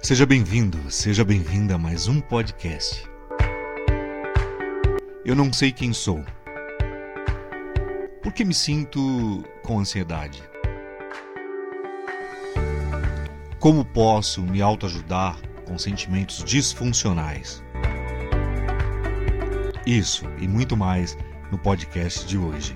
[0.00, 3.04] Seja bem-vindo, seja bem-vinda a mais um podcast.
[5.24, 6.24] Eu não sei quem sou.
[8.22, 10.40] Por que me sinto com ansiedade?
[13.58, 17.60] Como posso me autoajudar com sentimentos disfuncionais?
[19.86, 21.14] Isso e muito mais
[21.52, 22.74] no podcast de hoje.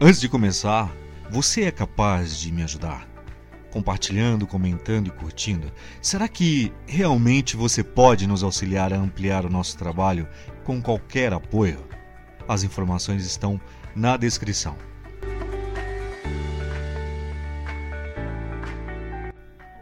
[0.00, 0.90] Antes de começar,
[1.30, 3.06] você é capaz de me ajudar?
[3.70, 5.70] Compartilhando, comentando e curtindo?
[6.00, 10.26] Será que realmente você pode nos auxiliar a ampliar o nosso trabalho
[10.64, 11.86] com qualquer apoio?
[12.48, 13.60] As informações estão
[13.94, 14.74] na descrição.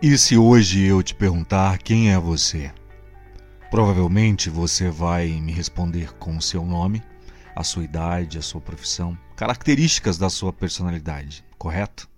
[0.03, 2.73] E se hoje eu te perguntar quem é você?
[3.71, 7.03] Provavelmente você vai me responder com o seu nome
[7.55, 12.09] a sua idade, a sua profissão, características da sua personalidade, correto?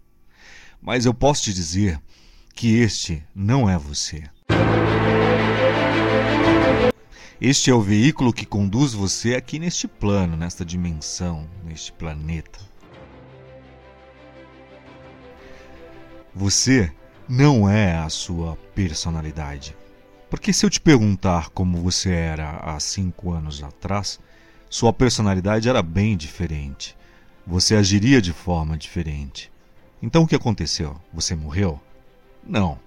[0.80, 1.98] Mas eu posso te dizer
[2.54, 4.24] que este não é você.
[7.40, 12.60] Este é o veículo que conduz você aqui neste plano, nesta dimensão, neste planeta.
[16.34, 16.92] Você
[17.26, 19.74] não é a sua personalidade.
[20.30, 24.20] Porque se eu te perguntar como você era há cinco anos atrás,
[24.70, 26.96] sua personalidade era bem diferente.
[27.44, 29.50] Você agiria de forma diferente.
[30.00, 30.96] Então o que aconteceu?
[31.12, 31.80] Você morreu?
[32.46, 32.78] Não.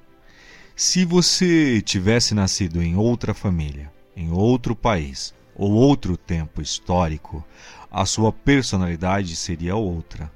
[0.73, 7.45] Se você tivesse nascido em outra família, em outro país ou outro tempo histórico,
[7.91, 10.31] a sua personalidade seria outra.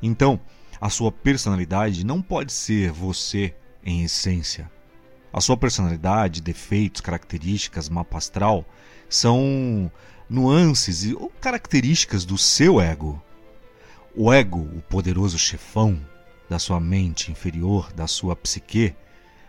[0.00, 0.40] Então,
[0.80, 3.52] a sua personalidade não pode ser você
[3.84, 4.70] em essência.
[5.32, 8.66] A sua personalidade, defeitos, características, mapa astral
[9.08, 9.90] são
[10.28, 13.22] nuances ou características do seu ego.
[14.14, 15.98] O ego, o poderoso chefão
[16.50, 18.94] da sua mente inferior, da sua psique,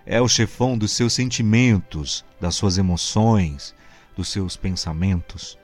[0.06, 3.76] é o chefão dos seus sentimentos, das suas emoções,
[4.16, 5.60] dos seus pensamentos.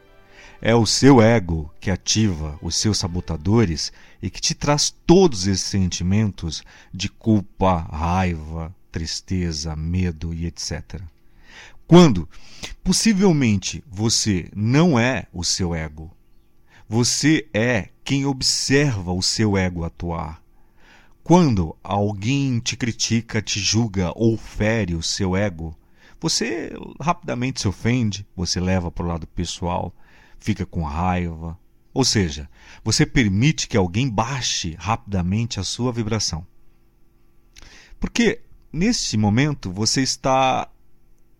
[0.61, 5.65] É o seu ego que ativa os seus sabotadores e que te traz todos esses
[5.65, 6.61] sentimentos
[6.93, 11.01] de culpa, raiva, tristeza, medo e etc.
[11.87, 12.29] Quando
[12.83, 16.15] possivelmente você não é o seu ego.
[16.87, 20.41] Você é quem observa o seu ego atuar.
[21.23, 25.77] Quando alguém te critica, te julga ou fere o seu ego,
[26.19, 29.93] você rapidamente se ofende, você leva para o lado pessoal,
[30.39, 31.57] fica com raiva.
[31.93, 32.49] Ou seja,
[32.83, 36.45] você permite que alguém baixe rapidamente a sua vibração.
[37.99, 40.69] Porque neste momento você está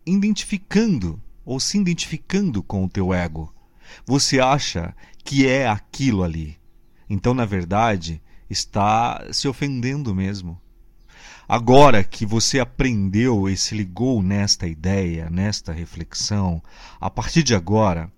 [0.04, 3.52] identificando ou se identificando com o teu ego.
[4.06, 6.58] Você acha que é aquilo ali.
[7.08, 10.60] Então, na verdade, está se ofendendo mesmo.
[11.48, 16.62] Agora que você aprendeu e se ligou nesta ideia, nesta reflexão,
[17.00, 18.12] a partir de agora,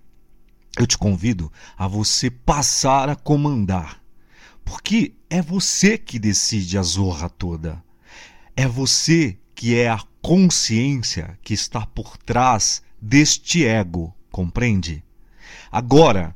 [0.79, 4.03] eu te convido a você passar a comandar.
[4.65, 7.83] Porque é você que decide a zorra toda.
[8.57, 15.05] É você que é a consciência que está por trás deste ego, compreende?
[15.71, 16.35] Agora,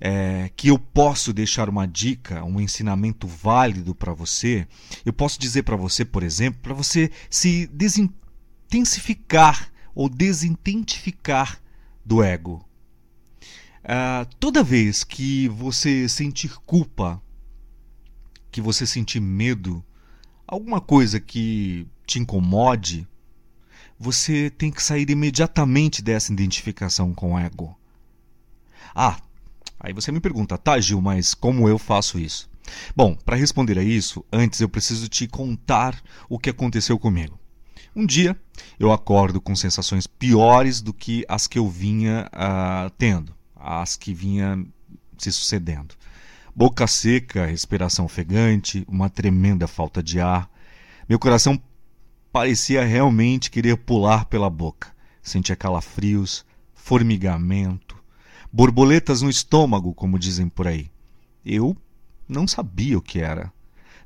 [0.00, 4.66] é, que eu posso deixar uma dica, um ensinamento válido para você,
[5.04, 11.60] eu posso dizer para você, por exemplo, para você se desintensificar ou desidentificar
[12.04, 12.66] do ego.
[13.84, 17.20] Uh, toda vez que você sentir culpa,
[18.50, 19.84] que você sentir medo,
[20.50, 23.06] alguma coisa que te incomode,
[23.96, 27.78] você tem que sair imediatamente dessa identificação com o ego.
[28.92, 29.16] Ah,
[29.78, 32.50] aí você me pergunta, tá, Gil, mas como eu faço isso?
[32.96, 37.38] Bom, para responder a isso, antes eu preciso te contar o que aconteceu comigo.
[37.94, 38.36] Um dia
[38.78, 44.12] eu acordo com sensações piores do que as que eu vinha uh, tendo, as que
[44.12, 44.64] vinha
[45.16, 45.94] se sucedendo.
[46.54, 50.50] Boca seca, respiração ofegante, uma tremenda falta de ar.
[51.08, 51.60] Meu coração
[52.32, 54.92] parecia realmente querer pular pela boca.
[55.22, 56.44] Sentia calafrios,
[56.74, 57.96] formigamento,
[58.52, 60.90] borboletas no estômago, como dizem por aí.
[61.44, 61.76] Eu
[62.28, 63.52] não sabia o que era.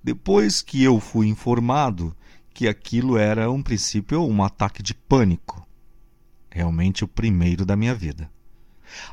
[0.02, 2.14] Depois que eu fui informado
[2.52, 5.66] que aquilo era um princípio um ataque de pânico.
[6.50, 8.30] Realmente o primeiro da minha vida.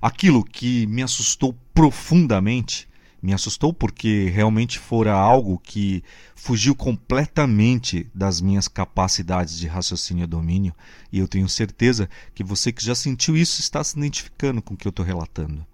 [0.02, 2.91] Aquilo que me assustou profundamente
[3.22, 6.04] Me assustou porque realmente fora algo que
[6.36, 10.74] fugiu completamente das minhas capacidades de raciocínio e domínio,
[11.12, 14.78] e eu tenho certeza que você que já sentiu isso está se identificando com o
[14.78, 15.66] que eu estou relatando.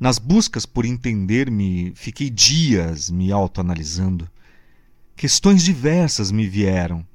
[0.00, 4.28] Nas buscas por entender-me, fiquei dias me autoanalisando.
[5.14, 7.06] Questões diversas me vieram.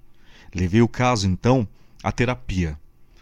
[0.54, 1.68] Levei o caso, então,
[2.04, 2.78] à terapia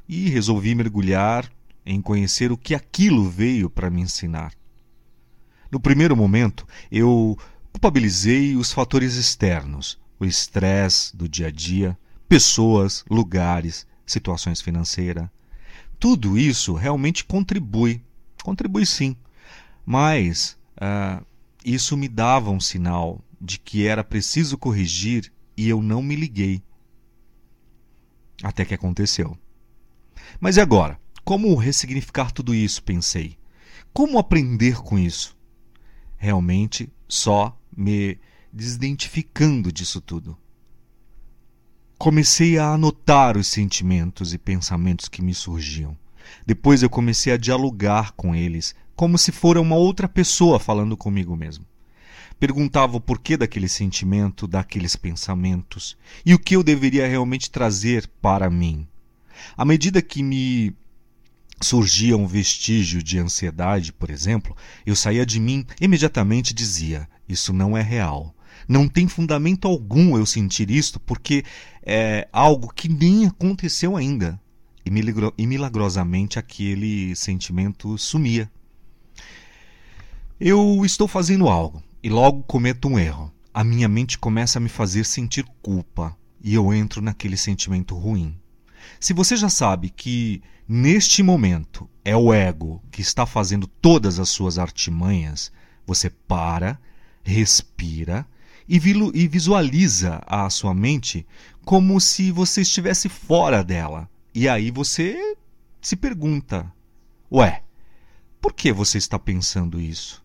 [0.07, 1.49] e resolvi mergulhar
[1.85, 4.51] em conhecer o que aquilo veio para me ensinar.
[5.71, 7.37] No primeiro momento, eu
[7.71, 11.97] culpabilizei os fatores externos, o estresse do dia a dia,
[12.27, 15.29] pessoas, lugares, situações financeiras.
[15.97, 18.03] Tudo isso realmente contribui,
[18.43, 19.15] contribui sim,
[19.85, 21.25] mas uh,
[21.63, 26.61] isso me dava um sinal de que era preciso corrigir e eu não me liguei.
[28.43, 29.37] Até que aconteceu.
[30.39, 30.99] Mas e agora?
[31.23, 32.83] Como ressignificar tudo isso?
[32.83, 33.37] Pensei.
[33.93, 35.37] Como aprender com isso?
[36.21, 38.19] Realmente só me
[38.53, 40.37] desidentificando disso tudo.
[41.97, 45.97] Comecei a anotar os sentimentos e pensamentos que me surgiam.
[46.45, 51.35] Depois eu comecei a dialogar com eles, como se fora uma outra pessoa falando comigo
[51.35, 51.65] mesmo.
[52.39, 58.47] Perguntava o porquê daquele sentimento, daqueles pensamentos e o que eu deveria realmente trazer para
[58.47, 58.87] mim.
[59.57, 60.75] À medida que me
[61.65, 64.55] surgia um vestígio de ansiedade, por exemplo,
[64.85, 68.35] eu saía de mim imediatamente dizia: Isso não é real.
[68.67, 71.43] Não tem fundamento algum eu sentir isto, porque
[71.83, 74.39] é algo que nem aconteceu ainda.
[74.85, 78.49] E milagrosamente aquele sentimento sumia.
[80.39, 83.31] Eu estou fazendo algo e logo cometo um erro.
[83.53, 88.35] A minha mente começa a me fazer sentir culpa e eu entro naquele sentimento ruim.
[88.99, 94.29] Se você já sabe que neste momento é o ego que está fazendo todas as
[94.29, 95.51] suas artimanhas,
[95.85, 96.79] você para,
[97.23, 98.25] respira
[98.67, 98.79] e
[99.27, 101.25] visualiza a sua mente
[101.65, 104.09] como se você estivesse fora dela.
[104.33, 105.35] E aí você
[105.81, 106.71] se pergunta:
[107.31, 107.63] Ué,
[108.39, 110.23] por que você está pensando isso?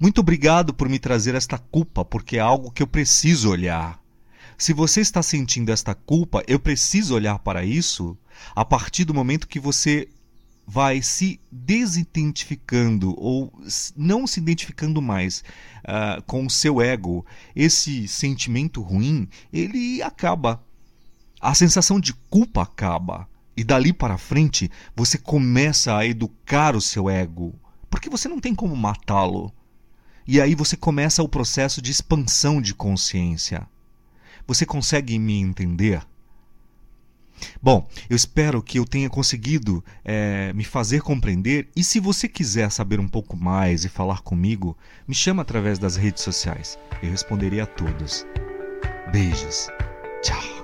[0.00, 4.00] Muito obrigado por me trazer esta culpa, porque é algo que eu preciso olhar.
[4.58, 8.16] Se você está sentindo esta culpa, eu preciso olhar para isso
[8.54, 10.08] a partir do momento que você
[10.66, 13.52] vai se desidentificando ou
[13.94, 15.44] não se identificando mais
[15.84, 17.24] uh, com o seu ego,
[17.54, 20.62] esse sentimento ruim, ele acaba.
[21.40, 23.28] A sensação de culpa acaba.
[23.56, 27.54] E dali para frente, você começa a educar o seu ego,
[27.88, 29.52] porque você não tem como matá-lo.
[30.26, 33.66] E aí você começa o processo de expansão de consciência.
[34.46, 36.02] Você consegue me entender?
[37.60, 41.68] Bom, eu espero que eu tenha conseguido é, me fazer compreender.
[41.76, 44.76] E se você quiser saber um pouco mais e falar comigo,
[45.06, 46.78] me chama através das redes sociais.
[47.02, 48.26] Eu responderei a todos.
[49.12, 49.68] Beijos.
[50.22, 50.55] Tchau.